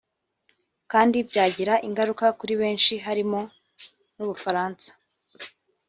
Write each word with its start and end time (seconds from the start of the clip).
kandi 0.91 1.17
byagira 1.29 1.73
ingaruka 1.87 2.25
kuri 2.39 2.53
benshi 2.61 2.93
harimo 3.05 3.39
n’Ubufaransa 4.15 4.89